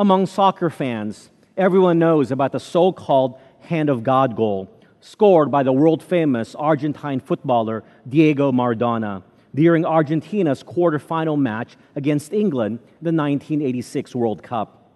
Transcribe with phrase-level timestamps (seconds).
[0.00, 1.28] Among soccer fans,
[1.58, 6.54] everyone knows about the so called hand of God goal scored by the world famous
[6.54, 9.22] Argentine footballer Diego Maradona
[9.54, 14.90] during Argentina's quarterfinal match against England, the 1986 World Cup.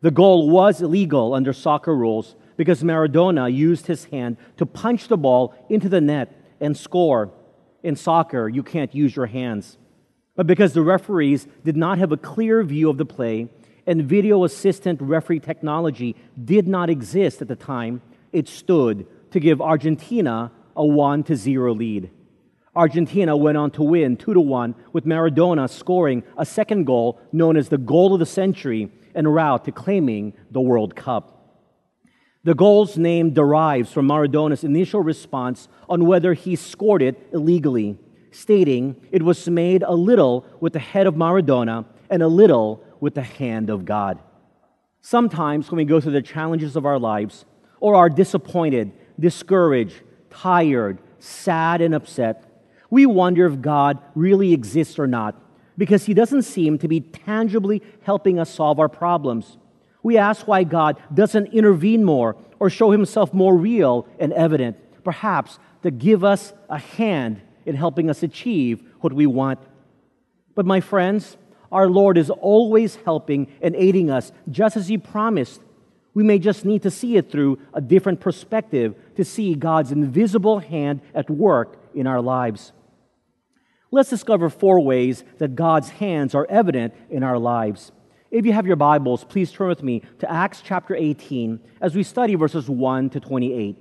[0.00, 5.18] The goal was illegal under soccer rules because Maradona used his hand to punch the
[5.18, 6.32] ball into the net
[6.62, 7.30] and score.
[7.82, 9.76] In soccer, you can't use your hands.
[10.34, 13.50] But because the referees did not have a clear view of the play,
[13.86, 19.60] and video assistant referee technology did not exist at the time, it stood to give
[19.60, 22.10] Argentina a 1 to 0 lead.
[22.74, 27.56] Argentina went on to win 2 to 1 with Maradona scoring a second goal known
[27.56, 31.32] as the goal of the century en route to claiming the World Cup.
[32.44, 37.98] The goal's name derives from Maradona's initial response on whether he scored it illegally,
[38.30, 43.14] stating it was made a little with the head of Maradona and a little with
[43.14, 44.18] the hand of God.
[45.00, 47.44] Sometimes when we go through the challenges of our lives,
[47.78, 55.06] or are disappointed, discouraged, tired, sad, and upset, we wonder if God really exists or
[55.06, 55.40] not
[55.78, 59.56] because he doesn't seem to be tangibly helping us solve our problems.
[60.02, 65.60] We ask why God doesn't intervene more or show himself more real and evident, perhaps
[65.84, 69.60] to give us a hand in helping us achieve what we want.
[70.56, 71.36] But, my friends,
[71.70, 75.60] our Lord is always helping and aiding us, just as He promised.
[76.14, 80.60] We may just need to see it through a different perspective to see God's invisible
[80.60, 82.72] hand at work in our lives.
[83.90, 87.92] Let's discover four ways that God's hands are evident in our lives.
[88.30, 92.02] If you have your Bibles, please turn with me to Acts chapter 18 as we
[92.02, 93.76] study verses 1 to 28.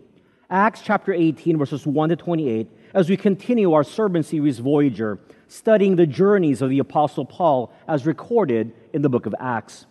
[0.50, 5.95] Acts chapter 18, verses 1 to 28, as we continue our sermon series Voyager, studying
[5.95, 9.85] the journeys of the Apostle Paul as recorded in the book of Acts.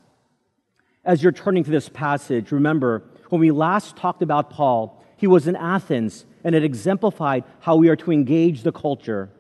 [1.05, 5.47] As you're turning to this passage, remember when we last talked about Paul, he was
[5.47, 9.31] in Athens and it exemplified how we are to engage the culture.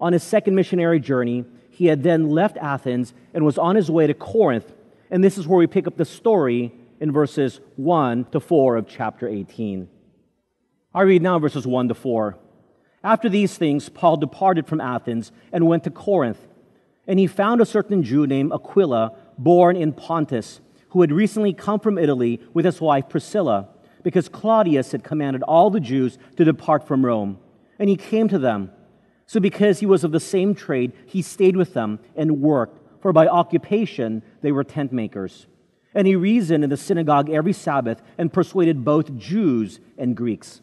[0.00, 4.06] On his second missionary journey, he had then left Athens and was on his way
[4.06, 4.72] to Corinth.
[5.10, 8.88] And this is where we pick up the story in verses 1 to 4 of
[8.88, 9.88] chapter 18.
[10.94, 12.38] I read now verses 1 to 4.
[13.02, 16.40] After these things, Paul departed from Athens and went to Corinth.
[17.06, 20.60] And he found a certain Jew named Aquila, born in Pontus,
[20.90, 23.68] who had recently come from Italy with his wife Priscilla,
[24.02, 27.38] because Claudius had commanded all the Jews to depart from Rome.
[27.78, 28.72] And he came to them.
[29.26, 33.12] So, because he was of the same trade, he stayed with them and worked, for
[33.12, 35.46] by occupation they were tent makers.
[35.94, 40.62] And he reasoned in the synagogue every Sabbath and persuaded both Jews and Greeks.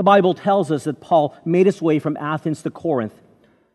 [0.00, 3.20] The Bible tells us that Paul made his way from Athens to Corinth.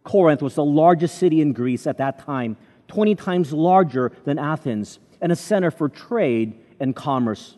[0.03, 4.97] Corinth was the largest city in Greece at that time, 20 times larger than Athens,
[5.21, 7.57] and a center for trade and commerce.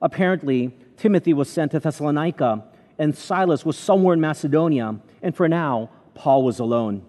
[0.00, 2.64] Apparently, Timothy was sent to Thessalonica,
[2.98, 7.06] and Silas was somewhere in Macedonia, and for now, Paul was alone.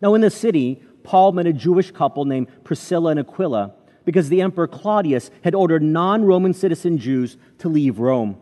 [0.00, 3.74] Now, in the city, Paul met a Jewish couple named Priscilla and Aquila
[4.06, 8.38] because the Emperor Claudius had ordered non Roman citizen Jews to leave Rome.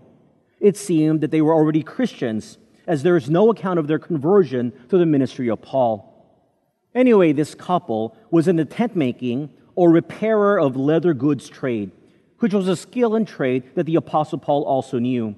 [0.61, 4.73] It seemed that they were already Christians, as there is no account of their conversion
[4.89, 6.05] to the ministry of Paul.
[6.95, 11.93] Anyway, this couple was in the tent making or repairer of leather goods trade,
[12.39, 15.37] which was a skill and trade that the Apostle Paul also knew.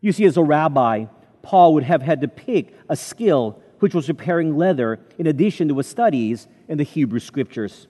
[0.00, 1.06] You see, as a rabbi,
[1.42, 5.76] Paul would have had to pick a skill which was repairing leather in addition to
[5.76, 7.86] his studies in the Hebrew scriptures.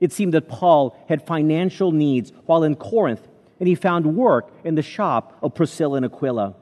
[0.00, 3.28] It seemed that Paul had financial needs while in Corinth
[3.60, 6.56] and he found work in the shop of Priscilla and Aquila.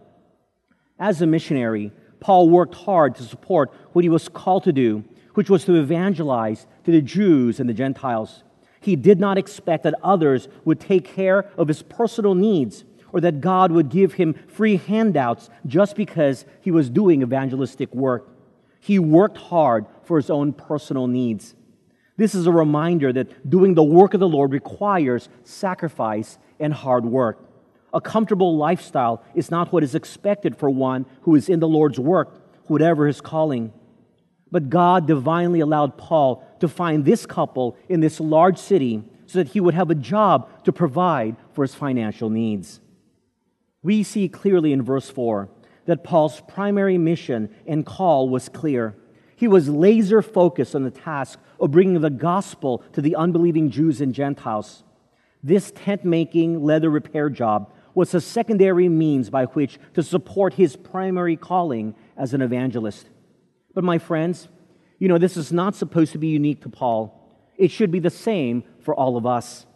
[0.98, 5.04] As a missionary, Paul worked hard to support what he was called to do,
[5.34, 8.42] which was to evangelize to the Jews and the Gentiles.
[8.80, 13.40] He did not expect that others would take care of his personal needs or that
[13.40, 18.28] God would give him free handouts just because he was doing evangelistic work.
[18.80, 21.54] He worked hard for his own personal needs.
[22.16, 27.04] This is a reminder that doing the work of the Lord requires sacrifice and hard
[27.04, 27.44] work.
[27.92, 31.98] A comfortable lifestyle is not what is expected for one who is in the Lord's
[31.98, 33.72] work, whatever his calling.
[34.50, 39.48] But God divinely allowed Paul to find this couple in this large city so that
[39.48, 42.80] he would have a job to provide for his financial needs.
[43.82, 45.48] We see clearly in verse 4
[45.86, 48.96] that Paul's primary mission and call was clear.
[49.36, 54.00] He was laser focused on the task of bringing the gospel to the unbelieving Jews
[54.00, 54.82] and Gentiles.
[55.42, 60.76] This tent making leather repair job was a secondary means by which to support his
[60.76, 63.08] primary calling as an evangelist.
[63.74, 64.48] But, my friends,
[64.98, 67.14] you know, this is not supposed to be unique to Paul.
[67.56, 69.66] It should be the same for all of us.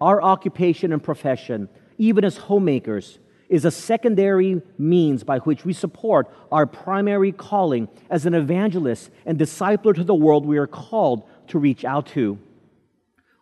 [0.00, 1.68] Our occupation and profession,
[1.98, 3.18] even as homemakers,
[3.48, 9.38] is a secondary means by which we support our primary calling as an evangelist and
[9.38, 12.38] discipler to the world we are called to reach out to.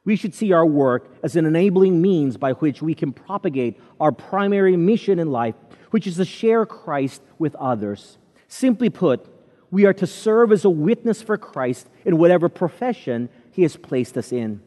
[0.05, 4.13] We should see our work as an enabling means by which we can propagate our
[4.13, 5.55] primary mission in life,
[5.91, 8.17] which is to share Christ with others.
[8.49, 9.27] Simply put,
[9.71, 14.17] we are to serve as a witness for Christ in whatever profession He has placed
[14.17, 14.63] us in.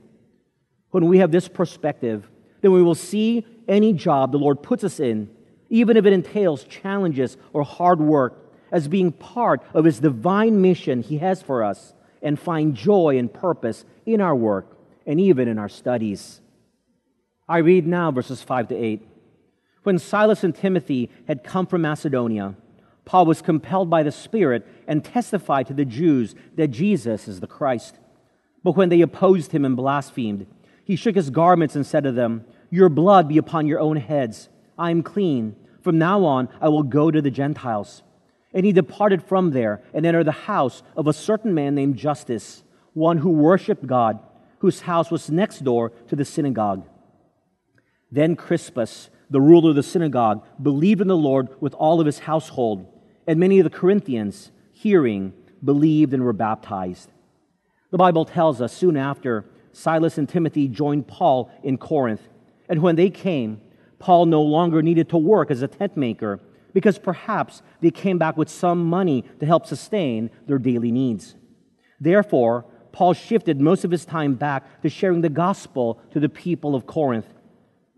[0.91, 2.30] When we have this perspective,
[2.62, 5.30] then we will see any job the Lord puts us in,
[5.69, 8.39] even if it entails challenges or hard work,
[8.71, 13.33] as being part of His divine mission He has for us, and find joy and
[13.33, 14.73] purpose in our work
[15.06, 16.42] and even in our studies.
[17.48, 19.08] I read now verses 5 to 8.
[19.84, 22.56] When Silas and Timothy had come from Macedonia,
[23.06, 27.48] Paul was compelled by the Spirit and testified to the Jews that Jesus is the
[27.48, 28.00] Christ.
[28.64, 30.48] But when they opposed him and blasphemed,
[30.86, 34.50] he shook his garments and said to them, Your blood be upon your own heads.
[34.78, 35.56] I am clean.
[35.82, 38.04] From now on, I will go to the Gentiles.
[38.54, 42.64] And he departed from there and entered the house of a certain man named Justus,
[42.94, 44.20] one who worshiped God,
[44.63, 46.88] whose house was next door to the synagogue.
[48.10, 52.19] Then Crispus, the ruler of the synagogue, believed in the Lord with all of his
[52.19, 52.88] household
[53.27, 57.12] and many of the Corinthians, hearing, believed and were baptized.
[57.92, 59.44] The Bible tells us soon after,
[59.74, 62.21] Silas and Timothy joined Paul in Corinth.
[62.69, 63.59] And when they came,
[64.00, 66.39] Paul no longer needed to work as a tent maker
[66.74, 71.36] because perhaps they came back with some money to help sustain their daily needs.
[72.00, 76.75] Therefore, Paul shifted most of his time back to sharing the gospel to the people
[76.75, 77.28] of Corinth.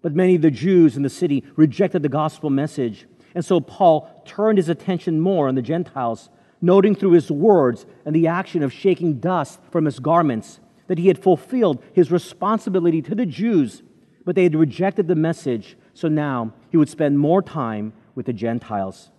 [0.02, 3.06] But many of the Jews in the city rejected the gospel message
[3.36, 6.30] and so Paul turned his attention more on the Gentiles,
[6.62, 11.10] noting through his words and the action of shaking dust from his garments that he
[11.10, 13.84] had fulfilled his responsibility to the Jews,
[14.24, 18.34] but they had rejected the message, so now he would spend more time with the
[18.34, 19.12] Gentiles.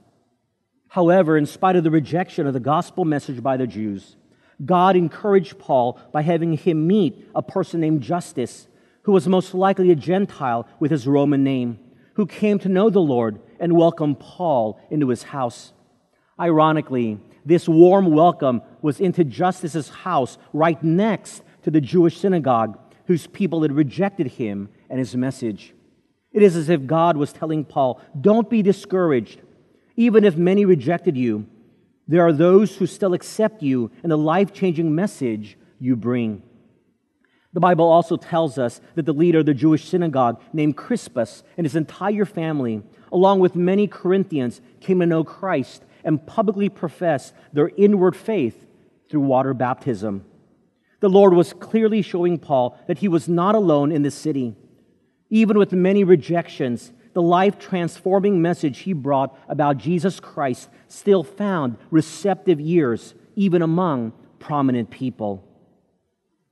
[0.89, 4.17] However, in spite of the rejection of the gospel message by the Jews,
[4.65, 8.69] God encouraged Paul by having him meet a person named Justus,
[9.03, 11.79] who was most likely a Gentile with his Roman name,
[12.15, 15.73] who came to know the Lord and welcomed Paul into his house.
[16.41, 23.27] Ironically, this warm welcome was into Justus's house right next to the Jewish synagogue, whose
[23.27, 25.75] people had rejected him and his message.
[26.33, 29.41] It is as if God was telling Paul, Don't be discouraged.
[29.97, 31.47] Even if many rejected you,
[32.09, 36.43] there are those who still accept you and the life changing message you bring.
[37.53, 41.65] The Bible also tells us that the leader of the Jewish synagogue, named Crispus, and
[41.65, 42.83] his entire family
[43.13, 48.67] along with many Corinthians, came to know Christ and publicly professed their inward faith
[49.09, 50.25] through water baptism.
[51.01, 54.55] The Lord was clearly showing Paul that he was not alone in this city.
[55.31, 61.79] Even with many rejections, the life transforming message he brought about Jesus Christ still found
[61.91, 65.43] receptive ears, even among prominent people.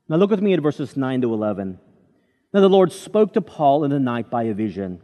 [0.09, 1.79] Now, look with me at verses 9 to 11.
[2.55, 5.03] Now, the Lord spoke to Paul in the night by a vision.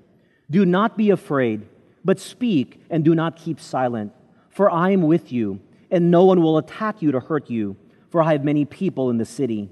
[0.50, 1.68] Do not be afraid,
[2.06, 4.14] but speak and do not keep silent,
[4.48, 5.60] for I am with you,
[5.90, 7.76] and no one will attack you to hurt you,
[8.08, 9.68] for I have many people in the city.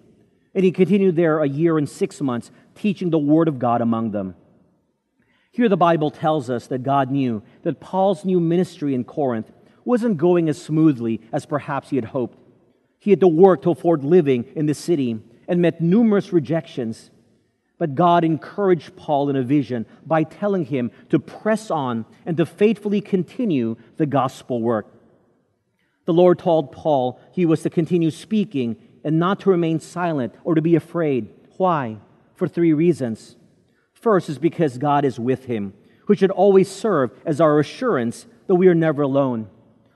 [0.55, 4.11] And he continued there a year and six months, teaching the word of God among
[4.11, 4.35] them.
[5.59, 9.51] Here, the Bible tells us that God knew that Paul's new ministry in Corinth
[9.85, 12.39] wasn't going as smoothly as perhaps he had hoped.
[13.01, 17.11] He had to work to afford living in the city and met numerous rejections.
[17.77, 22.47] But God encouraged Paul in a vision by telling him to press on and to
[22.47, 24.87] faithfully continue the gospel work.
[26.05, 30.55] The Lord told Paul he was to continue speaking and not to remain silent or
[30.55, 31.31] to be afraid.
[31.57, 31.97] Why?
[32.37, 33.35] For three reasons.
[34.01, 35.75] First is because God is with him,
[36.07, 39.49] which should always serve as our assurance that we are never alone.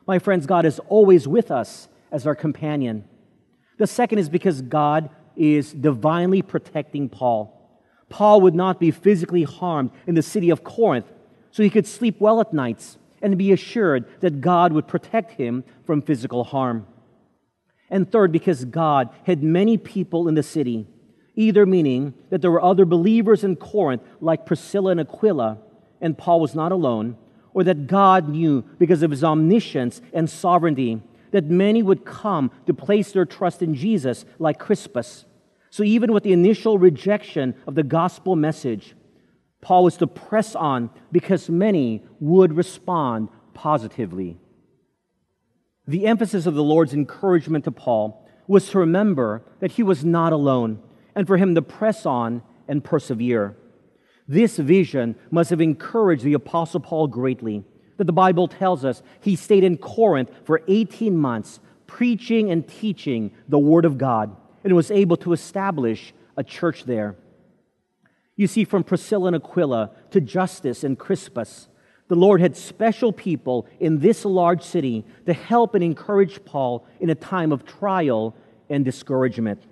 [0.06, 3.04] My friends, God is always with us as our companion.
[3.78, 7.58] The second is because God is divinely protecting Paul.
[8.08, 11.06] Paul would not be physically harmed in the city of Corinth,
[11.50, 15.64] so he could sleep well at nights and be assured that God would protect him
[15.84, 16.86] from physical harm.
[17.88, 20.88] And third, because God had many people in the city,
[21.34, 25.58] either meaning that there were other believers in Corinth like Priscilla and Aquila,
[26.00, 27.16] and Paul was not alone,
[27.54, 32.74] or that God knew because of his omniscience and sovereignty that many would come to
[32.74, 35.24] place their trust in Jesus like Crispus
[35.72, 38.94] so, even with the initial rejection of the gospel message,
[39.62, 44.36] Paul was to press on because many would respond positively.
[45.88, 50.34] The emphasis of the Lord's encouragement to Paul was to remember that he was not
[50.34, 50.78] alone
[51.14, 53.56] and for him to press on and persevere.
[54.28, 57.64] This vision must have encouraged the Apostle Paul greatly.
[57.98, 63.32] That the Bible tells us he stayed in Corinth for 18 months, preaching and teaching
[63.48, 67.16] the Word of God, and was able to establish a church there.
[68.36, 71.68] You see, from Priscilla and Aquila to Justus and Crispus,
[72.08, 77.10] the Lord had special people in this large city to help and encourage Paul in
[77.10, 78.34] a time of trial
[78.68, 79.62] and discouragement.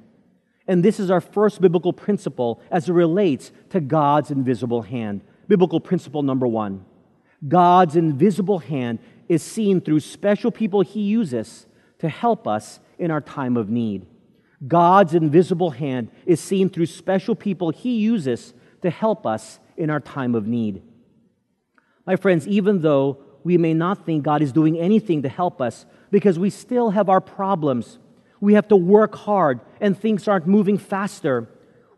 [0.70, 5.20] And this is our first biblical principle as it relates to God's invisible hand.
[5.48, 6.84] Biblical principle number one
[7.48, 11.66] God's invisible hand is seen through special people he uses
[11.98, 14.06] to help us in our time of need.
[14.68, 19.98] God's invisible hand is seen through special people he uses to help us in our
[19.98, 20.82] time of need.
[22.06, 25.84] My friends, even though we may not think God is doing anything to help us
[26.12, 27.98] because we still have our problems,
[28.40, 31.48] we have to work hard and things aren't moving faster.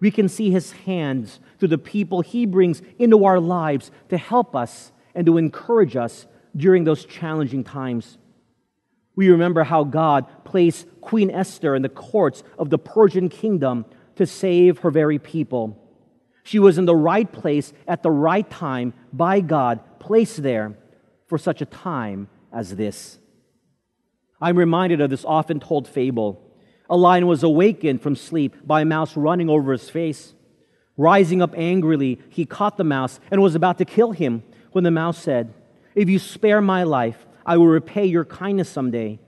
[0.00, 4.56] We can see his hands through the people he brings into our lives to help
[4.56, 8.18] us and to encourage us during those challenging times.
[9.14, 13.84] We remember how God placed Queen Esther in the courts of the Persian kingdom
[14.16, 15.78] to save her very people.
[16.44, 20.74] She was in the right place at the right time by God, placed there
[21.26, 23.18] for such a time as this.
[24.42, 26.42] I'm reminded of this often told fable.
[26.90, 30.34] A lion was awakened from sleep by a mouse running over his face.
[30.96, 34.90] Rising up angrily, he caught the mouse and was about to kill him when the
[34.90, 35.54] mouse said,
[35.94, 39.20] If you spare my life, I will repay your kindness someday.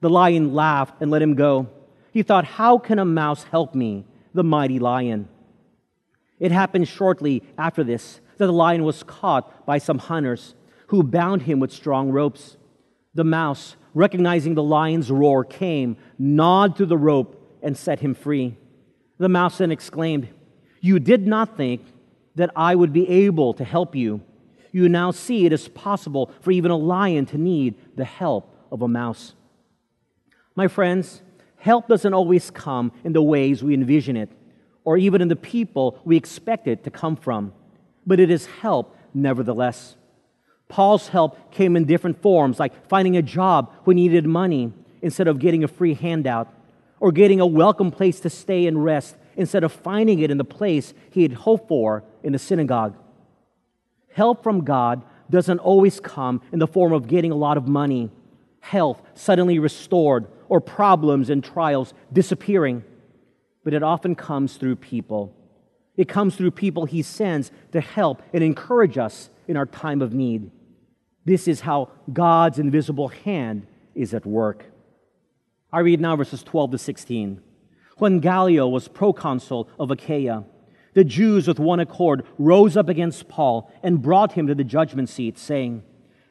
[0.00, 1.68] The lion laughed and let him go.
[2.10, 5.28] He thought, How can a mouse help me, the mighty lion?
[6.40, 10.54] It happened shortly after this that the lion was caught by some hunters
[10.86, 12.56] who bound him with strong ropes.
[13.14, 18.56] The mouse, recognizing the lion's roar, came, gnawed through the rope, and set him free.
[19.18, 20.28] The mouse then exclaimed,
[20.80, 21.84] You did not think
[22.36, 24.20] that I would be able to help you.
[24.70, 28.82] You now see it is possible for even a lion to need the help of
[28.82, 29.34] a mouse.
[30.54, 31.20] My friends,
[31.56, 34.30] help doesn't always come in the ways we envision it,
[34.84, 37.52] or even in the people we expect it to come from,
[38.06, 39.96] but it is help nevertheless.
[40.68, 45.26] Paul's help came in different forms, like finding a job when he needed money instead
[45.26, 46.52] of getting a free handout,
[47.00, 50.44] or getting a welcome place to stay and rest instead of finding it in the
[50.44, 52.96] place he had hoped for in the synagogue.
[54.12, 58.10] Help from God doesn't always come in the form of getting a lot of money,
[58.60, 62.82] health suddenly restored, or problems and trials disappearing,
[63.64, 65.34] but it often comes through people.
[65.96, 70.14] It comes through people he sends to help and encourage us in our time of
[70.14, 70.50] need.
[71.28, 74.64] This is how God's invisible hand is at work.
[75.70, 77.42] I read now verses 12 to 16.
[77.98, 80.44] When Gallio was proconsul of Achaia,
[80.94, 85.10] the Jews with one accord rose up against Paul and brought him to the judgment
[85.10, 85.82] seat, saying,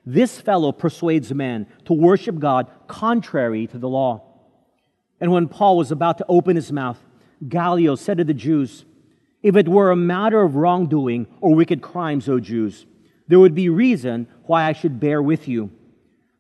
[0.04, 4.24] This fellow persuades men to worship God contrary to the law.
[5.22, 6.98] And when Paul was about to open his mouth,
[7.48, 8.84] Gallio said to the Jews,
[9.44, 12.88] If it were a matter of wrongdoing or wicked crimes, O Jews,
[13.28, 15.72] there would be reason why I should bear with you.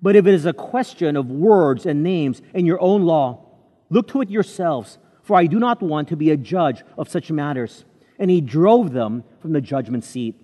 [0.01, 3.45] But if it is a question of words and names in your own law,
[3.89, 7.31] look to it yourselves, for I do not want to be a judge of such
[7.31, 7.83] matters.
[8.19, 10.39] And he drove them from the judgment seat.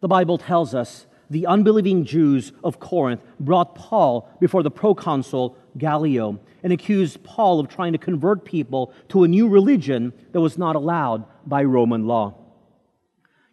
[0.00, 6.38] The Bible tells us the unbelieving Jews of Corinth brought Paul before the proconsul Gallio
[6.62, 10.76] and accused Paul of trying to convert people to a new religion that was not
[10.76, 12.34] allowed by Roman law.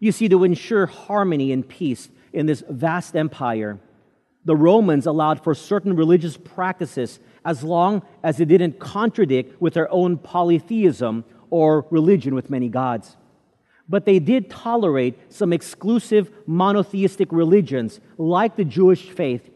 [0.03, 3.79] You see, to ensure harmony and peace in this vast empire,
[4.43, 9.89] the Romans allowed for certain religious practices as long as it didn't contradict with their
[9.89, 13.15] own polytheism or religion with many gods.
[13.87, 19.49] But they did tolerate some exclusive monotheistic religions like the Jewish faith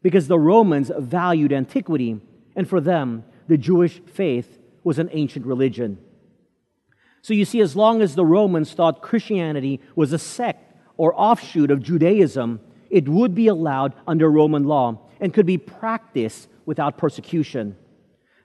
[0.00, 2.18] because the Romans valued antiquity,
[2.56, 5.98] and for them, the Jewish faith was an ancient religion.
[7.22, 11.70] So you see, as long as the Romans thought Christianity was a sect or offshoot
[11.70, 17.76] of Judaism, it would be allowed under Roman law and could be practiced without persecution.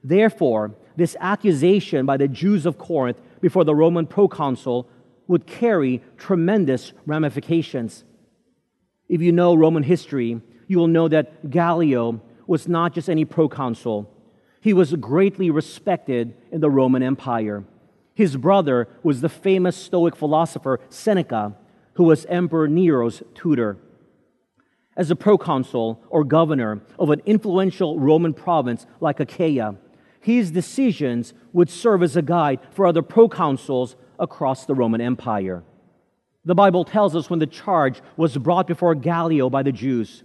[0.04, 4.88] Therefore, this accusation by the Jews of Corinth before the Roman proconsul
[5.28, 8.04] would carry tremendous ramifications.
[9.10, 14.12] If you know Roman history, you will know that Gallio was not just any proconsul,
[14.62, 17.64] he was greatly respected in the Roman Empire.
[18.16, 21.56] His brother was the famous Stoic philosopher Seneca,
[21.94, 23.78] who was Emperor Nero's tutor.
[24.98, 29.76] As a proconsul or governor of an influential Roman province like Achaia,
[30.22, 35.64] his decisions would serve as a guide for other proconsuls across the Roman Empire.
[36.46, 40.24] The Bible tells us when the charge was brought before Gallio by the Jews,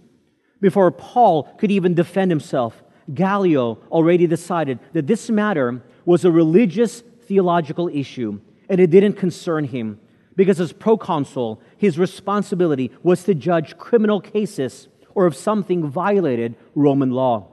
[0.61, 2.83] before Paul could even defend himself,
[3.13, 9.63] Gallio already decided that this matter was a religious theological issue and it didn't concern
[9.63, 9.97] him
[10.35, 17.11] because as proconsul, his responsibility was to judge criminal cases or if something violated Roman
[17.11, 17.47] law.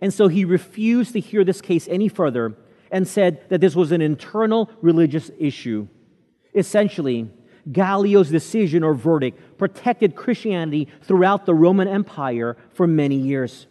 [0.00, 2.56] And so he refused to hear this case any further
[2.92, 5.88] and said that this was an internal religious issue.
[6.54, 7.28] Essentially,
[7.72, 13.66] Gallio's decision or verdict protected Christianity throughout the Roman Empire for many years.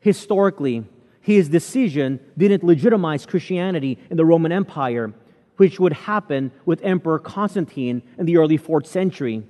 [0.00, 0.84] Historically,
[1.28, 5.12] his decision didn't legitimize Christianity in the Roman Empire,
[5.58, 9.46] which would happen with Emperor Constantine in the early 4th century.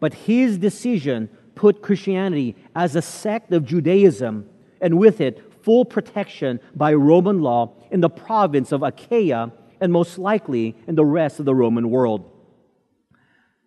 [0.00, 4.48] But his decision put Christianity as a sect of Judaism,
[4.80, 10.16] and with it, full protection by Roman law in the province of Achaia and most
[10.16, 12.24] likely in the rest of the Roman world.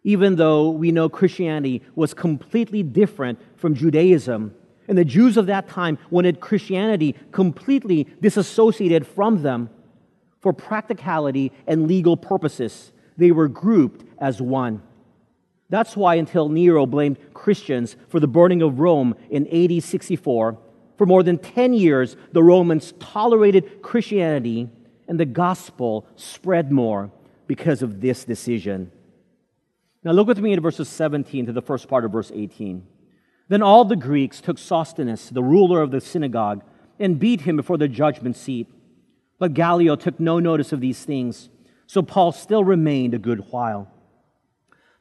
[0.04, 4.56] Even though we know Christianity was completely different from Judaism,
[4.92, 9.70] and the Jews of that time wanted Christianity completely disassociated from them,
[10.42, 14.82] for practicality and legal purposes, they were grouped as one.
[15.70, 20.58] That's why, until Nero blamed Christians for the burning of Rome in AD 64,
[20.98, 24.68] for more than 10 years, the Romans tolerated Christianity
[25.08, 27.12] and the gospel spread more
[27.48, 28.92] because of this decision.
[30.04, 32.86] Now, look with me at verses 17 to the first part of verse 18.
[33.48, 36.64] Then all the Greeks took Sosthenes, the ruler of the synagogue,
[37.00, 38.68] and beat him before the judgment seat.
[39.40, 41.50] But Gallio took no notice of these things,
[41.88, 43.92] so Paul still remained a good while.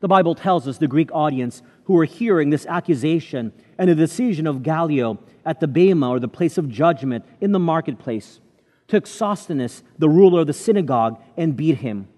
[0.00, 4.46] The Bible tells us the Greek audience who were hearing this accusation and the decision
[4.46, 8.40] of Gallio at the Bema, or the place of judgment, in the marketplace,
[8.88, 12.08] took Sosthenes, the ruler of the synagogue, and beat him.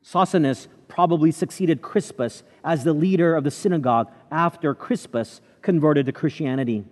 [0.00, 6.82] Sosthenes probably succeeded Crispus as the leader of the synagogue after Crispus converted to Christianity.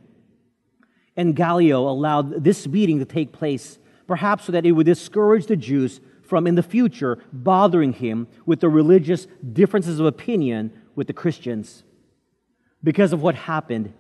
[1.17, 5.57] And Gallio allowed this beating to take place, perhaps so that it would discourage the
[5.57, 11.15] Jews from in the future bothering him with the religious differences of opinion with the
[11.15, 11.85] Christians.
[12.85, 13.95] Because of what happened,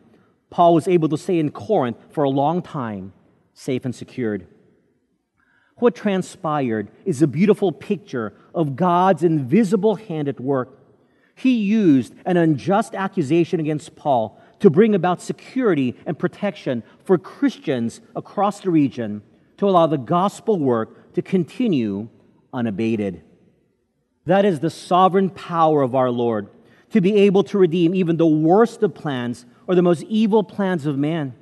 [0.51, 3.15] Paul was able to stay in Corinth for a long time,
[3.55, 4.47] safe and secured.
[5.77, 10.79] What transpired is a beautiful picture of God's invisible hand at work.
[11.35, 18.01] He used an unjust accusation against Paul to bring about security and protection for Christians
[18.15, 19.23] across the region
[19.59, 22.09] to allow the gospel work to continue
[22.53, 23.23] unabated.
[24.25, 26.49] That is the sovereign power of our Lord
[26.91, 30.87] to be able to redeem even the worst of plans or the most evil plans
[30.87, 31.35] of man.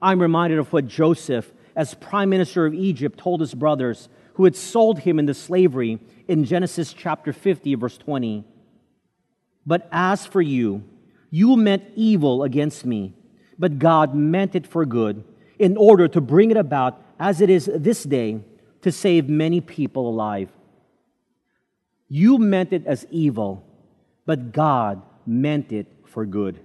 [0.00, 4.54] I'm reminded of what Joseph, as prime minister of Egypt, told his brothers who had
[4.54, 8.44] sold him into slavery in Genesis chapter 50, verse 20.
[9.66, 10.84] But as for you,
[11.30, 13.14] you meant evil against me,
[13.58, 15.24] but God meant it for good,
[15.58, 18.40] in order to bring it about as it is this day
[18.82, 20.50] to save many people alive.
[22.08, 23.64] You meant it as evil,
[24.24, 26.60] but God meant it for good.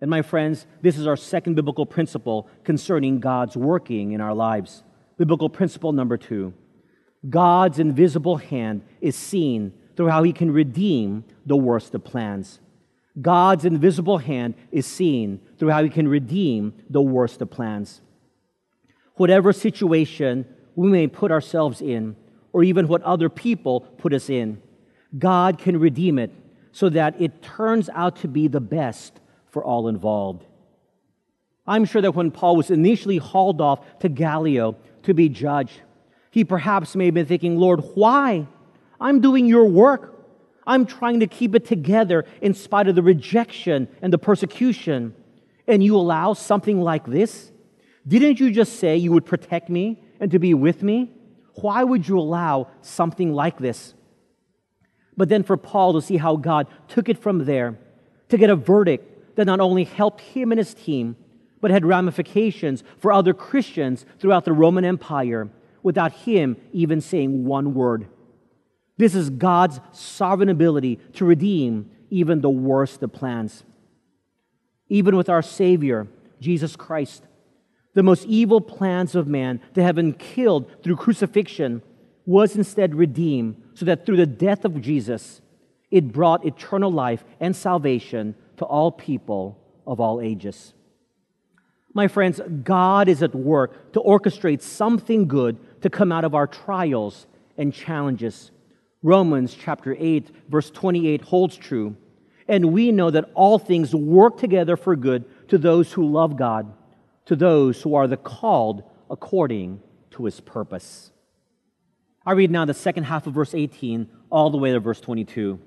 [0.00, 4.82] And my friends, this is our second biblical principle concerning God's working in our lives.
[5.16, 6.54] Biblical principle number two
[7.28, 12.60] God's invisible hand is seen through how he can redeem the worst of plans.
[13.20, 18.00] God's invisible hand is seen through how he can redeem the worst of plans.
[19.14, 22.14] Whatever situation we may put ourselves in,
[22.52, 24.62] or even what other people put us in.
[25.18, 26.30] God can redeem it
[26.72, 30.44] so that it turns out to be the best for all involved.
[31.66, 35.80] I'm sure that when Paul was initially hauled off to Gallio to be judged,
[36.30, 38.46] he perhaps may have been thinking, Lord, why?
[39.00, 40.17] I'm doing your work.
[40.68, 45.14] I'm trying to keep it together in spite of the rejection and the persecution.
[45.66, 47.50] And you allow something like this?
[48.06, 51.10] Didn't you just say you would protect me and to be with me?
[51.54, 53.94] Why would you allow something like this?
[55.16, 57.78] But then for Paul to see how God took it from there
[58.28, 61.16] to get a verdict that not only helped him and his team,
[61.60, 65.48] but had ramifications for other Christians throughout the Roman Empire
[65.82, 68.06] without him even saying one word.
[68.98, 73.62] This is God's sovereign ability to redeem even the worst of plans.
[74.88, 76.08] Even with our Savior,
[76.40, 77.22] Jesus Christ,
[77.94, 81.82] the most evil plans of man to have been killed through crucifixion
[82.26, 85.40] was instead redeemed so that through the death of Jesus,
[85.90, 90.74] it brought eternal life and salvation to all people of all ages.
[91.94, 96.46] My friends, God is at work to orchestrate something good to come out of our
[96.46, 98.50] trials and challenges.
[99.02, 101.96] Romans chapter 8, verse 28 holds true.
[102.48, 106.72] And we know that all things work together for good to those who love God,
[107.26, 109.80] to those who are the called according
[110.12, 111.12] to his purpose.
[112.26, 115.60] I read now the second half of verse 18 all the way to verse 22.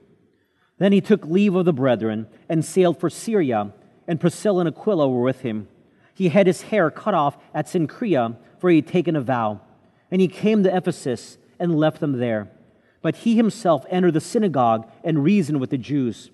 [0.78, 3.72] Then he took leave of the brethren and sailed for Syria,
[4.08, 5.68] and Priscilla and Aquila were with him.
[6.14, 9.62] He had his hair cut off at Cenchrea, for he had taken a vow.
[10.10, 12.52] And he came to Ephesus and left them there.
[13.02, 16.32] But he himself entered the synagogue and reasoned with the Jews.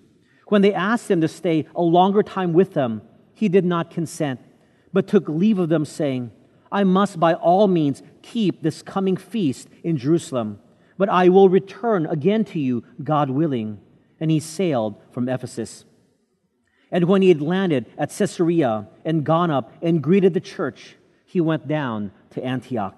[0.48, 3.02] When they asked him to stay a longer time with them,
[3.34, 4.40] he did not consent,
[4.92, 6.32] but took leave of them, saying,
[6.70, 10.60] I must by all means keep this coming feast in Jerusalem,
[10.98, 13.80] but I will return again to you, God willing.
[14.20, 15.84] And he sailed from Ephesus.
[16.90, 21.40] And when he had landed at Caesarea and gone up and greeted the church, he
[21.40, 22.96] went down to Antioch.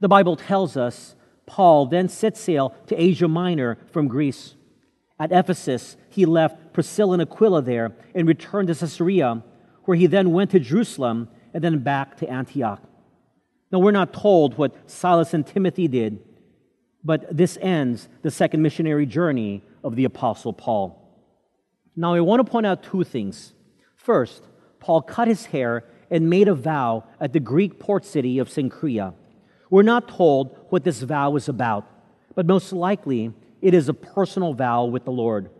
[0.00, 1.14] The Bible tells us
[1.46, 4.54] Paul then set sail to Asia Minor from Greece.
[5.18, 9.42] At Ephesus, he left Priscilla and Aquila there and returned to Caesarea,
[9.84, 12.82] where he then went to Jerusalem and then back to Antioch.
[13.72, 16.20] Now, we're not told what Silas and Timothy did,
[17.02, 21.02] but this ends the second missionary journey of the Apostle Paul.
[21.94, 23.54] Now, I want to point out two things.
[23.94, 24.44] First,
[24.80, 29.14] Paul cut his hair and made a vow at the Greek port city of Cenchrea.
[29.70, 31.88] We're not told what this vow is about,
[32.34, 35.50] but most likely it is a personal vow with the Lord.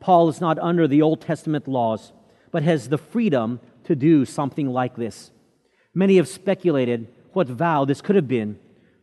[0.00, 2.12] Paul is not under the Old Testament laws,
[2.50, 5.30] but has the freedom to do something like this.
[5.94, 8.58] Many have speculated what vow this could have been,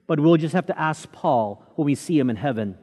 [0.07, 2.77] but we'll just have to ask Paul when we see him in heaven.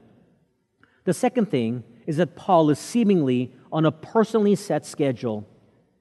[1.04, 5.46] The second thing is that Paul is seemingly on a personally set schedule.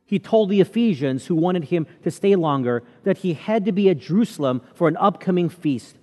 [0.06, 3.90] He told the Ephesians who wanted him to stay longer that he had to be
[3.90, 5.98] at Jerusalem for an upcoming feast.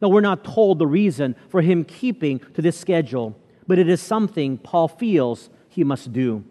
[0.00, 4.00] Now, we're not told the reason for him keeping to this schedule, but it is
[4.00, 6.44] something Paul feels he must do.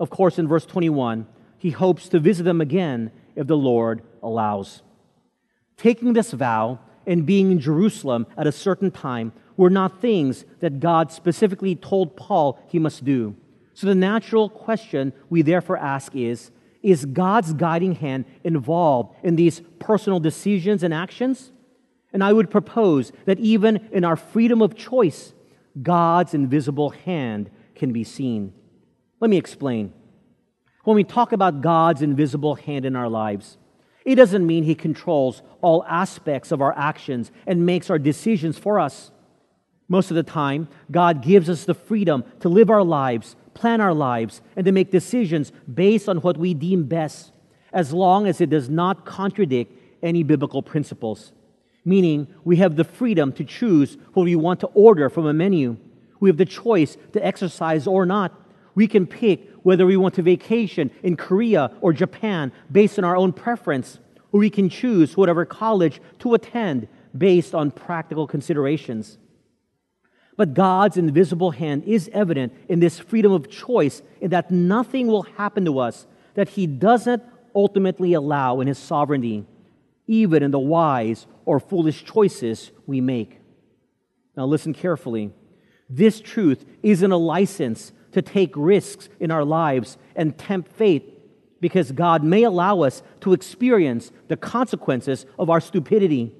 [0.00, 1.26] Of course, in verse 21,
[1.58, 4.82] he hopes to visit them again if the Lord allows.
[5.76, 10.80] Taking this vow and being in Jerusalem at a certain time were not things that
[10.80, 13.36] God specifically told Paul he must do.
[13.74, 16.50] So the natural question we therefore ask is
[16.82, 21.52] Is God's guiding hand involved in these personal decisions and actions?
[22.12, 25.32] And I would propose that even in our freedom of choice,
[25.80, 28.52] God's invisible hand can be seen.
[29.20, 29.92] Let me explain.
[30.84, 33.58] When we talk about God's invisible hand in our lives,
[34.04, 38.80] it doesn't mean He controls all aspects of our actions and makes our decisions for
[38.80, 39.12] us.
[39.88, 43.94] Most of the time, God gives us the freedom to live our lives plan our
[43.94, 47.32] lives, and to make decisions based on what we deem best,
[47.72, 51.32] as long as it does not contradict any biblical principles.
[51.84, 55.76] Meaning, we have the freedom to choose what we want to order from a menu.
[56.20, 58.32] We have the choice to exercise or not.
[58.74, 63.16] We can pick whether we want to vacation in Korea or Japan based on our
[63.16, 63.98] own preference,
[64.32, 69.18] or we can choose whatever college to attend based on practical considerations.
[70.40, 75.24] But God's invisible hand is evident in this freedom of choice, in that nothing will
[75.24, 77.22] happen to us that He doesn't
[77.54, 79.44] ultimately allow in His sovereignty,
[80.06, 83.38] even in the wise or foolish choices we make.
[84.34, 85.30] Now, listen carefully.
[85.90, 91.20] This truth isn't a license to take risks in our lives and tempt fate
[91.60, 96.34] because God may allow us to experience the consequences of our stupidity.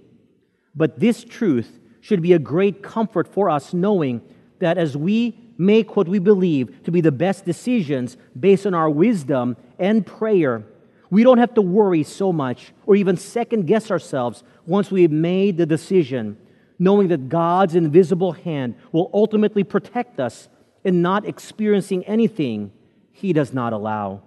[0.75, 4.21] But this truth should be a great comfort for us knowing
[4.59, 8.89] that as we make what we believe to be the best decisions based on our
[8.89, 10.65] wisdom and prayer,
[11.11, 15.57] we don't have to worry so much or even second guess ourselves once we've made
[15.57, 16.39] the decision,
[16.79, 20.49] knowing that God's invisible hand will ultimately protect us
[20.85, 22.73] in not experiencing anything
[23.13, 24.23] He does not allow.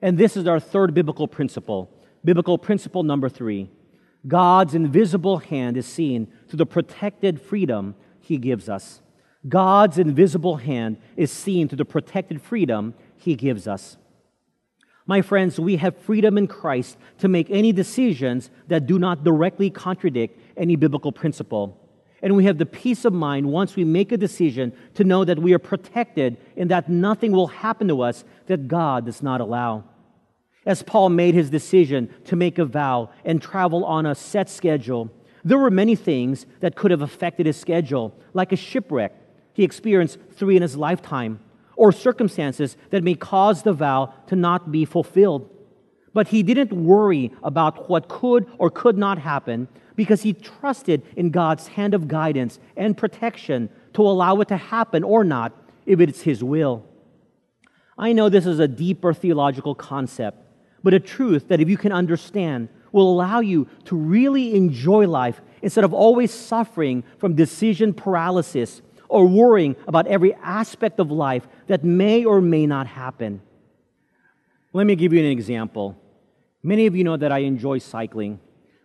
[0.00, 1.90] And this is our third biblical principle.
[2.24, 3.70] Biblical principle number three
[4.26, 9.00] God's invisible hand is seen through the protected freedom he gives us.
[9.48, 13.96] God's invisible hand is seen through the protected freedom he gives us.
[15.06, 19.70] My friends, we have freedom in Christ to make any decisions that do not directly
[19.70, 21.80] contradict any biblical principle.
[22.22, 25.38] And we have the peace of mind once we make a decision to know that
[25.38, 29.84] we are protected and that nothing will happen to us that God does not allow.
[30.66, 35.10] As Paul made his decision to make a vow and travel on a set schedule,
[35.44, 39.14] there were many things that could have affected his schedule, like a shipwreck
[39.56, 41.40] he experienced three in his lifetime,
[41.76, 45.48] or circumstances that may cause the vow to not be fulfilled.
[46.12, 51.30] But he didn't worry about what could or could not happen because he trusted in
[51.30, 55.54] God's hand of guidance and protection to allow it to happen or not
[55.86, 56.84] if it's his will.
[57.96, 60.45] I know this is a deeper theological concept,
[60.86, 65.40] but a truth that if you can understand will allow you to really enjoy life
[65.60, 71.82] instead of always suffering from decision paralysis or worrying about every aspect of life that
[71.82, 73.42] may or may not happen.
[74.72, 76.00] Let me give you an example.
[76.62, 78.38] Many of you know that I enjoy cycling,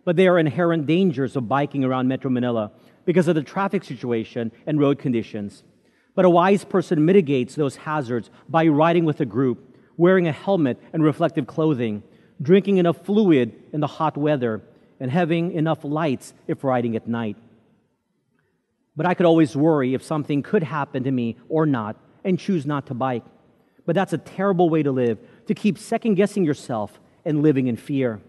[0.04, 2.72] but there are inherent dangers of biking around Metro Manila
[3.04, 5.62] because of the traffic situation and road conditions.
[6.16, 9.71] But a wise person mitigates those hazards by riding with a group,
[10.02, 12.02] wearing a helmet and reflective clothing,
[12.42, 14.60] drinking enough fluid in the hot weather,
[14.98, 17.36] and having enough lights if riding at night.
[18.96, 22.66] But I could always worry if something could happen to me or not and choose
[22.66, 23.22] not to bike.
[23.86, 27.76] But that's a terrible way to live, to keep second guessing yourself and living in
[27.76, 28.20] fear.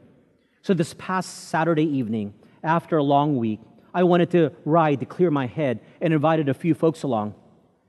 [0.61, 3.61] So, this past Saturday evening, after a long week,
[3.95, 7.33] I wanted to ride to clear my head and invited a few folks along.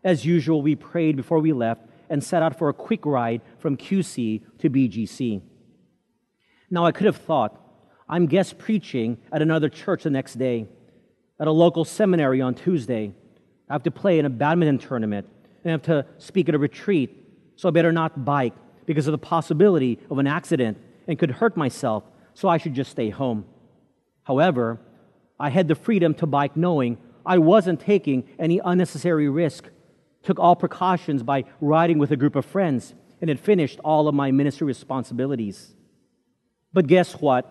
[0.02, 3.76] As usual, we prayed before we left and set out for a quick ride from
[3.76, 5.42] QC to BGC.
[6.70, 7.60] Now, I could have thought,
[8.08, 10.66] I'm guest preaching at another church the next day
[11.40, 13.12] at a local seminary on Tuesday.
[13.68, 15.26] I have to play in a badminton tournament
[15.62, 17.10] and I have to speak at a retreat,
[17.56, 18.52] so I better not bike
[18.86, 22.90] because of the possibility of an accident and could hurt myself, so I should just
[22.90, 23.46] stay home.
[24.24, 24.80] However,
[25.40, 29.68] I had the freedom to bike knowing I wasn't taking any unnecessary risk,
[30.24, 34.14] took all precautions by riding with a group of friends, and had finished all of
[34.14, 35.74] my ministry responsibilities.
[36.72, 37.50] But guess what?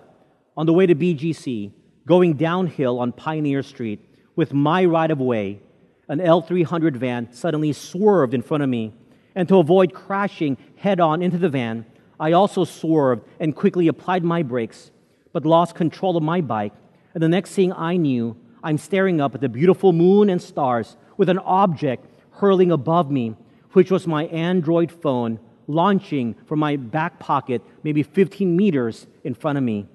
[0.57, 1.71] On the way to BGC,
[2.05, 3.99] going downhill on Pioneer Street
[4.36, 5.62] with my right of way,
[6.07, 8.93] an L300 van suddenly swerved in front of me.
[9.36, 11.86] And to avoid crashing head on into the van,
[12.19, 14.91] I also swerved and quickly applied my brakes,
[15.31, 16.73] but lost control of my bike.
[17.13, 20.97] And the next thing I knew, I'm staring up at the beautiful moon and stars
[21.17, 22.05] with an object
[22.43, 23.34] hurling above me,
[23.71, 29.58] which was my Android phone launching from my back pocket, maybe 15 meters in front
[29.58, 29.88] of me.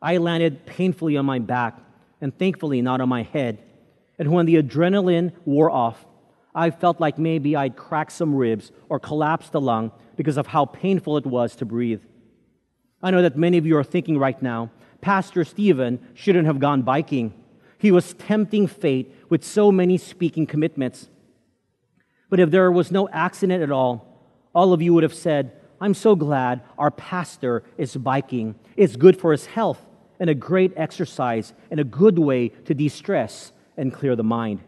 [0.00, 1.78] I landed painfully on my back
[2.22, 3.58] and thankfully not on my head.
[4.18, 6.06] And when the adrenaline wore off,
[6.54, 10.64] I felt like maybe I'd cracked some ribs or collapsed a lung because of how
[10.64, 12.00] painful it was to breathe.
[13.02, 14.70] I know that many of you are thinking right now,
[15.02, 17.34] Pastor Stephen shouldn't have gone biking.
[17.76, 21.10] He was tempting fate with so many speaking commitments.
[22.28, 24.06] But if there was no accident at all,
[24.54, 28.54] all of you would have said, I'm so glad our pastor is biking.
[28.76, 29.84] It's good for his health
[30.18, 34.60] and a great exercise and a good way to de stress and clear the mind.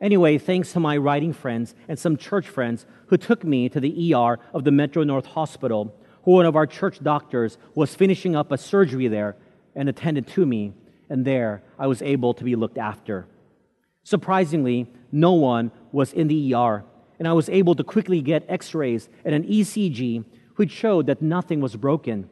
[0.00, 4.14] Anyway, thanks to my writing friends and some church friends who took me to the
[4.14, 8.52] ER of the Metro North Hospital, who one of our church doctors was finishing up
[8.52, 9.36] a surgery there
[9.74, 10.72] and attended to me,
[11.10, 13.26] and there I was able to be looked after.
[14.08, 16.82] Surprisingly, no one was in the ER,
[17.18, 20.24] and I was able to quickly get x rays and an ECG,
[20.56, 22.30] which showed that nothing was broken.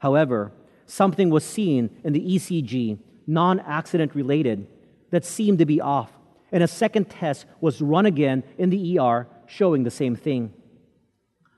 [0.00, 0.50] However,
[0.84, 4.66] something was seen in the ECG, non accident related,
[5.12, 6.10] that seemed to be off.
[6.50, 10.52] And a second test was run again in the ER showing the same thing.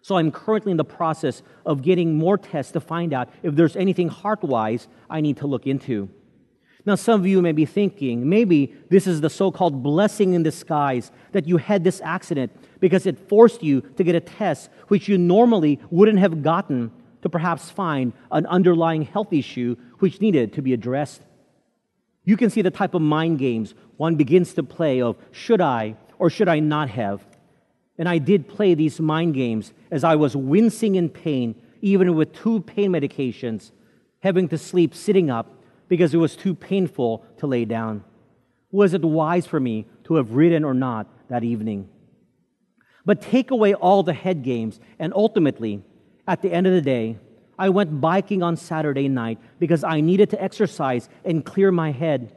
[0.03, 3.77] So I'm currently in the process of getting more tests to find out if there's
[3.77, 6.11] anything heart wise I need to look into.
[6.87, 10.43] Now, some of you may be thinking, maybe this is the so called blessing in
[10.43, 15.09] disguise that you had this accident because it forced you to get a test which
[15.09, 16.93] you normally wouldn't have gotten
[17.23, 21.23] to perhaps find an underlying health issue which needed to be addressed.
[22.25, 25.97] You can see the type of mind games one begins to play of should I
[26.19, 27.25] or should I not have?
[27.97, 32.35] And I did play these mind games as I was wincing in pain, even with
[32.35, 33.71] two pain medications,
[34.21, 35.64] having to sleep sitting up
[35.95, 38.03] because it was too painful to lay down.
[38.73, 41.89] Was it wise for me to have ridden or not that evening?
[43.07, 45.85] But take away all the head games, and ultimately,
[46.27, 47.17] at the end of the day,
[47.57, 52.35] I went biking on Saturday night because I needed to exercise and clear my head.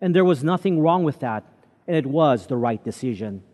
[0.00, 1.44] And there was nothing wrong with that,
[1.86, 3.44] and it was the right decision.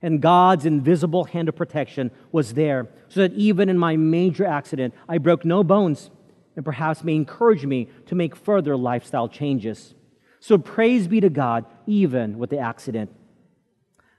[0.00, 4.94] And God's invisible hand of protection was there so that even in my major accident,
[5.06, 6.08] I broke no bones
[6.56, 9.94] and perhaps may encourage me to make further lifestyle changes.
[10.40, 13.10] So praise be to God, even with the accident.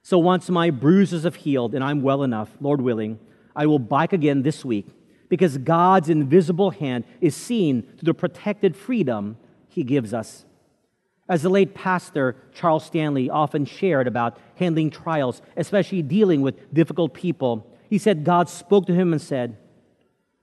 [0.01, 3.19] So once my bruises have healed and I'm well enough, Lord willing,
[3.55, 4.87] I will bike again this week
[5.29, 10.45] because God's invisible hand is seen through the protected freedom he gives us.
[11.27, 17.13] As the late pastor Charles Stanley often shared about handling trials, especially dealing with difficult
[17.13, 19.57] people, he said God spoke to him and said,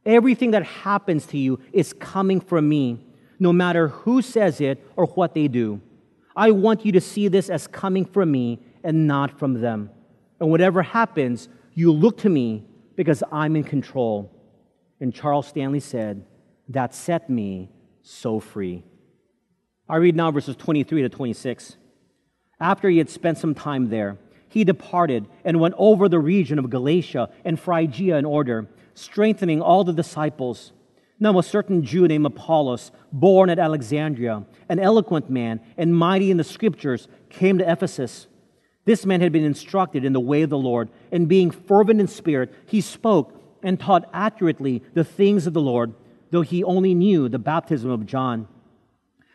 [0.05, 2.99] Everything that happens to you is coming from me,
[3.39, 5.81] no matter who says it or what they do.
[6.35, 9.91] I want you to see this as coming from me and not from them.
[10.41, 12.65] And whatever happens, you look to me
[12.97, 14.31] because I'm in control.
[15.01, 16.25] And Charles Stanley said,
[16.69, 17.71] That set me
[18.03, 18.83] so free.
[19.89, 21.77] I read now verses 23 to 26.
[22.61, 26.71] After he had spent some time there, he departed and went over the region of
[26.71, 30.73] Galatia and Phrygia in order, strengthening all the disciples.
[31.19, 36.37] Now, a certain Jew named Apollos, born at Alexandria, an eloquent man and mighty in
[36.37, 38.27] the scriptures, came to Ephesus.
[38.85, 42.09] This man had been instructed in the way of the Lord, and being fervent in
[42.09, 45.95] spirit, he spoke and taught accurately the things of the Lord,
[46.33, 48.49] though he only knew the baptism of John.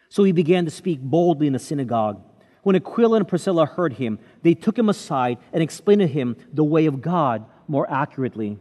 [0.10, 2.22] So he began to speak boldly in the synagogue.
[2.64, 6.66] When Aquila and Priscilla heard him, they took him aside and explained to him the
[6.66, 8.60] way of God more accurately.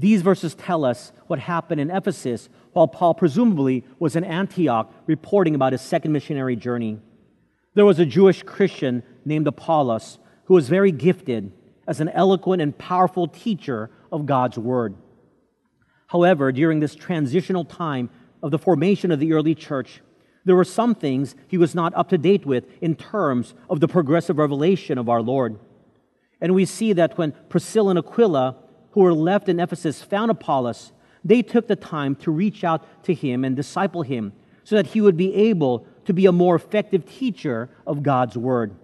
[0.00, 5.54] These verses tell us what happened in Ephesus while Paul presumably was in Antioch reporting
[5.54, 6.98] about his second missionary journey.
[7.74, 11.52] There was a Jewish Christian named Apollos who was very gifted
[11.86, 14.94] as an eloquent and powerful teacher of God's word.
[16.06, 18.08] However, during this transitional time
[18.42, 20.00] of the formation of the early church,
[20.46, 23.88] there were some things he was not up to date with in terms of the
[23.88, 25.58] progressive revelation of our Lord.
[26.40, 28.56] And we see that when Priscilla and Aquila,
[28.92, 30.92] who were left in Ephesus, found Apollos,
[31.24, 34.32] they took the time to reach out to him and disciple him
[34.64, 38.74] so that he would be able to be a more effective teacher of God's word.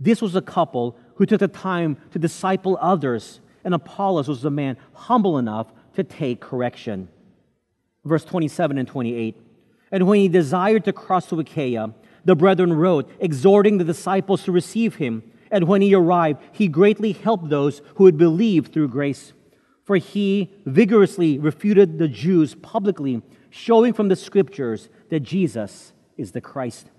[0.00, 4.50] This was a couple who took the time to disciple others, and Apollos was a
[4.50, 7.08] man humble enough to take correction.
[8.04, 9.36] Verse 27 and 28.
[9.90, 11.92] And when he desired to cross to Achaia,
[12.24, 15.22] the brethren wrote, exhorting the disciples to receive him.
[15.50, 19.32] And when he arrived, he greatly helped those who had believed through grace.
[19.84, 26.40] For he vigorously refuted the Jews publicly, showing from the scriptures that Jesus is the
[26.40, 26.90] Christ.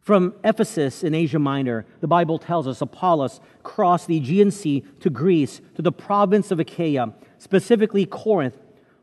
[0.00, 5.10] From Ephesus in Asia Minor, the Bible tells us Apollos crossed the Aegean Sea to
[5.10, 8.56] Greece, to the province of Achaia, specifically Corinth,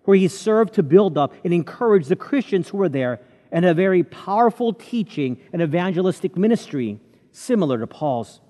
[0.03, 3.73] where he served to build up and encourage the Christians who were there and a
[3.73, 6.99] very powerful teaching and evangelistic ministry
[7.31, 8.41] similar to Paul's.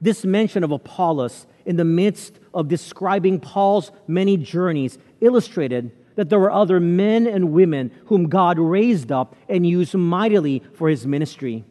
[0.00, 6.40] This mention of Apollos in the midst of describing Paul's many journeys illustrated that there
[6.40, 11.64] were other men and women whom God raised up and used mightily for his ministry.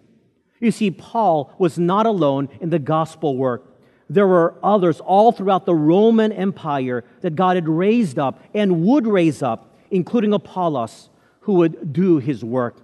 [0.59, 3.75] You see, Paul was not alone in the gospel work
[4.09, 9.07] there were others all throughout the Roman Empire that God had raised up and would
[9.07, 11.09] raise up, including Apollos,
[11.41, 12.77] who would do his work.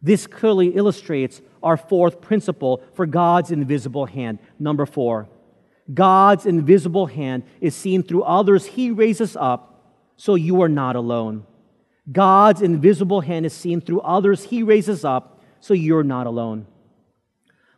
[0.00, 4.38] This clearly illustrates our fourth principle for God's invisible hand.
[4.58, 5.28] Number four,
[5.92, 11.44] God's invisible hand is seen through others he raises up, so you are not alone.
[12.10, 16.66] God's invisible hand is seen through others he raises up, so you're not alone.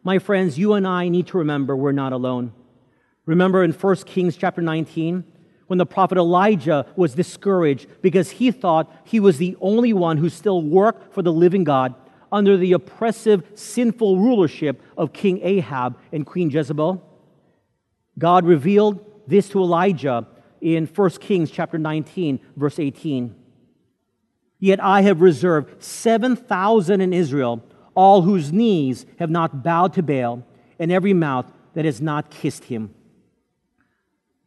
[0.03, 2.53] My friends, you and I need to remember we're not alone.
[3.25, 5.25] Remember in 1 Kings chapter 19,
[5.67, 10.29] when the prophet Elijah was discouraged because he thought he was the only one who
[10.29, 11.95] still worked for the living God
[12.37, 17.03] under the oppressive, sinful rulership of King Ahab and Queen Jezebel?
[18.19, 20.27] God revealed this to Elijah
[20.61, 23.35] in 1 Kings chapter 19, verse 18.
[24.59, 30.45] Yet I have reserved 7,000 in Israel, all whose knees have not bowed to Baal,
[30.79, 32.95] and every mouth that has not kissed him.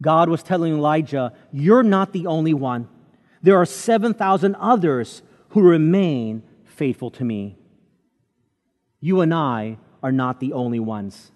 [0.02, 2.88] God was telling Elijah, You're not the only one.
[3.42, 7.59] There are 7,000 others who remain faithful to me.
[9.02, 11.32] You and I are not the only ones.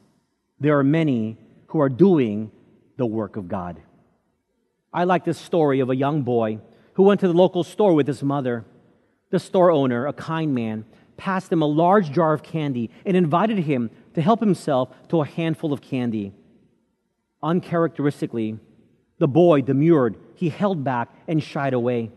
[0.59, 2.51] There are many who are doing
[2.97, 3.81] the work of God.
[4.93, 6.59] I like this story of a young boy
[6.93, 8.65] who went to the local store with his mother.
[9.31, 10.85] The store owner, a kind man,
[11.17, 15.25] passed him a large jar of candy and invited him to help himself to a
[15.25, 16.33] handful of candy.
[17.41, 18.59] Uncharacteristically,
[19.17, 20.17] the boy demurred.
[20.35, 22.11] He held back and shied away.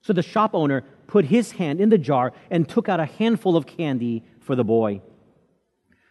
[0.00, 3.56] So the shop owner put his hand in the jar and took out a handful
[3.56, 5.00] of candy for the boy.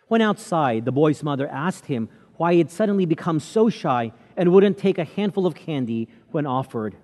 [0.07, 2.07] When outside, the boy's mother asked him
[2.38, 6.45] why he had suddenly become so shy and wouldn't take a handful of candy when
[6.45, 6.95] offered.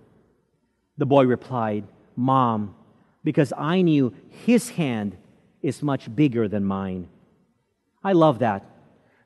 [0.98, 2.76] The boy replied, Mom,
[3.24, 4.14] because I knew
[4.46, 5.18] his hand
[5.62, 7.10] is much bigger than mine.
[8.04, 8.64] I love that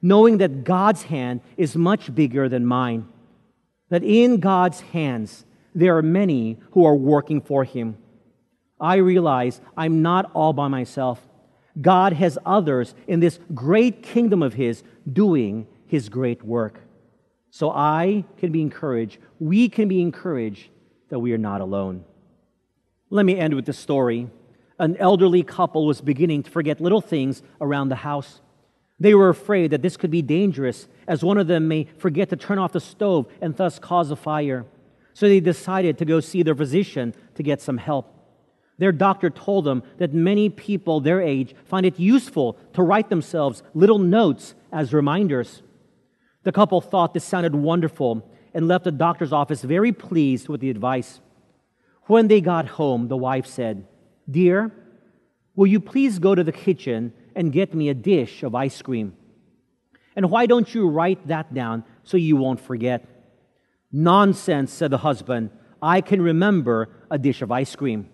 [0.01, 3.07] knowing that God's hand is much bigger than mine.
[3.89, 7.97] That in God's hands, there are many who are working for Him.
[8.79, 11.25] I realize I'm not all by myself.
[11.79, 16.79] God has others in this great kingdom of His doing His great work.
[17.51, 20.69] So I can be encouraged, we can be encouraged
[21.09, 22.03] that we are not alone.
[23.09, 24.27] Let me end with this story.
[24.79, 28.41] An elderly couple was beginning to forget little things around the house.
[28.99, 32.35] They were afraid that this could be dangerous, as one of them may forget to
[32.35, 34.65] turn off the stove and thus cause a fire.
[35.13, 38.13] So they decided to go see their physician to get some help.
[38.77, 43.63] Their doctor told them that many people their age find it useful to write themselves
[43.73, 45.63] little notes as reminders.
[46.43, 50.69] The couple thought this sounded wonderful and left the doctor's office very pleased with the
[50.69, 51.19] advice.
[52.03, 53.85] When they got home, the wife said,
[54.29, 54.71] Dear,
[55.55, 59.15] will you please go to the kitchen and get me a dish of ice cream?
[60.15, 63.05] And why don't you write that down so you won't forget?
[63.91, 65.49] Nonsense, said the husband.
[65.81, 68.09] I can remember a dish of ice cream.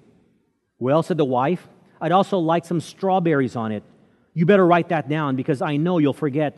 [0.84, 1.66] Well, said the wife,
[2.02, 3.84] I'd also like some strawberries on it.
[4.34, 6.58] You better write that down because I know you'll forget.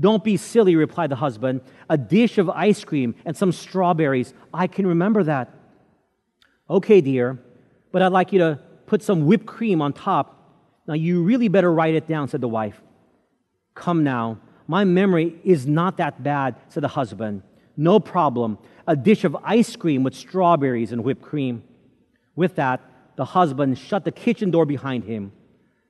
[0.00, 1.60] Don't be silly, replied the husband.
[1.88, 4.34] A dish of ice cream and some strawberries.
[4.52, 5.54] I can remember that.
[6.68, 7.38] Okay, dear,
[7.92, 10.26] but I'd like you to put some whipped cream on top.
[10.88, 12.82] Now, you really better write it down, said the wife.
[13.76, 17.44] Come now, my memory is not that bad, said the husband.
[17.76, 18.58] No problem.
[18.88, 21.62] A dish of ice cream with strawberries and whipped cream.
[22.34, 22.80] With that,
[23.16, 25.32] the husband shut the kitchen door behind him.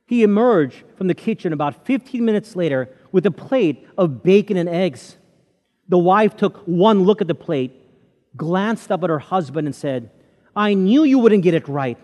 [0.05, 4.69] He emerged from the kitchen about 15 minutes later with a plate of bacon and
[4.69, 5.17] eggs.
[5.89, 7.73] The wife took one look at the plate,
[8.37, 10.11] glanced up at her husband, and said,
[10.55, 11.97] I knew you wouldn't get it right.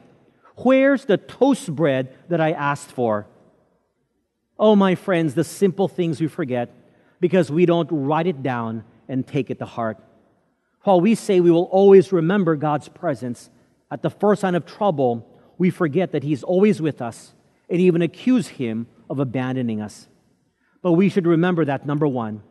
[0.57, 3.27] Where's the toast bread that I asked for?
[4.59, 6.69] Oh, my friends, the simple things we forget
[7.19, 9.97] because we don't write it down and take it to heart.
[10.81, 13.49] While we say we will always remember God's presence,
[13.91, 15.27] at the first sign of trouble,
[15.57, 17.33] we forget that He's always with us
[17.69, 20.07] and even accuse Him of abandoning us.
[20.81, 22.41] But we should remember that number one,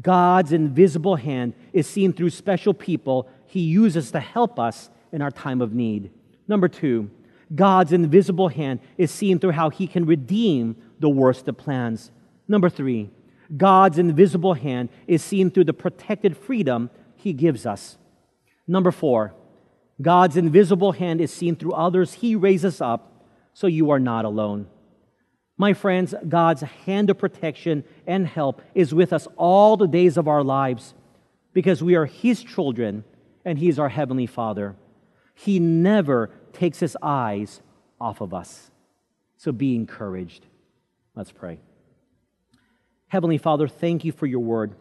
[0.00, 5.30] God's invisible hand is seen through special people He uses to help us in our
[5.30, 6.10] time of need.
[6.46, 7.10] Number two,
[7.54, 12.10] God's invisible hand is seen through how He can redeem the worst of plans.
[12.48, 13.10] Number three,
[13.56, 17.98] God's invisible hand is seen through the protected freedom He gives us.
[18.66, 19.34] Number four,
[20.02, 23.24] God's invisible hand is seen through others He raises up,
[23.54, 24.66] so you are not alone.
[25.56, 30.26] My friends, God's hand of protection and help is with us all the days of
[30.26, 30.94] our lives
[31.52, 33.04] because we are His children
[33.44, 34.74] and He is our Heavenly Father.
[35.34, 37.60] He never takes His eyes
[38.00, 38.70] off of us.
[39.36, 40.46] So be encouraged.
[41.14, 41.60] Let's pray.
[43.08, 44.74] Heavenly Father, thank you for your word.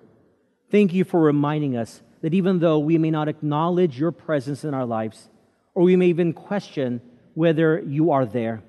[0.72, 4.74] Thank you for reminding us that even though we may not acknowledge your presence in
[4.74, 5.30] our lives,
[5.74, 7.02] or we may even question
[7.34, 8.62] whether you are there,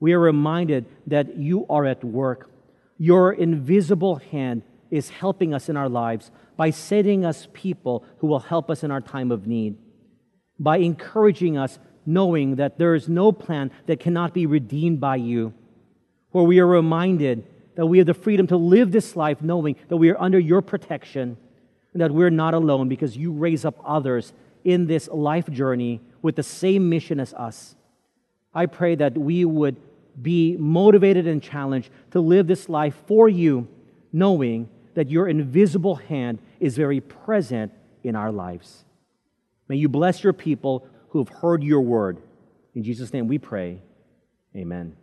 [0.00, 2.50] we are reminded that you are at work.
[2.98, 8.40] Your invisible hand is helping us in our lives by setting us people who will
[8.40, 9.76] help us in our time of need,
[10.58, 15.54] by encouraging us, knowing that there is no plan that cannot be redeemed by you,
[16.30, 17.44] where we are reminded
[17.74, 20.60] that we have the freedom to live this life knowing that we are under your
[20.60, 21.36] protection
[21.94, 24.32] that we're not alone because you raise up others
[24.64, 27.74] in this life journey with the same mission as us.
[28.54, 29.76] I pray that we would
[30.20, 33.66] be motivated and challenged to live this life for you,
[34.12, 37.72] knowing that your invisible hand is very present
[38.04, 38.84] in our lives.
[39.68, 42.18] May you bless your people who have heard your word.
[42.74, 43.80] In Jesus' name we pray.
[44.54, 44.96] Amen.